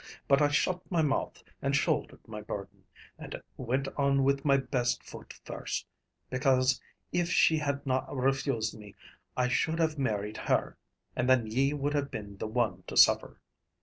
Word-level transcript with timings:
But 0.27 0.41
I 0.41 0.47
shut 0.47 0.81
my 0.89 1.03
mouth, 1.03 1.43
and 1.61 1.75
shouldered 1.75 2.27
my 2.27 2.41
burden, 2.41 2.85
and 3.19 3.39
went 3.55 3.87
on 3.97 4.23
with 4.23 4.43
my 4.43 4.57
best 4.57 5.03
foot 5.03 5.31
first; 5.43 5.85
because 6.31 6.81
if 7.11 7.29
she 7.29 7.59
had 7.59 7.85
na 7.85 8.07
refused 8.11 8.75
me, 8.75 8.95
I 9.37 9.47
should 9.47 9.77
have 9.77 9.99
married 9.99 10.37
her, 10.37 10.75
and 11.15 11.29
then 11.29 11.45
ye 11.45 11.75
would 11.75 11.93
have 11.93 12.09
been 12.09 12.37
the 12.37 12.47
one 12.47 12.81
to 12.87 12.97
suffer. 12.97 13.41